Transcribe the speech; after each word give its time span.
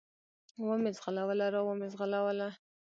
و 0.65 0.69
مې 0.81 0.91
زغلوله، 0.97 1.47
را 1.55 1.61
ومې 1.63 1.87
زغلوله. 1.93 2.49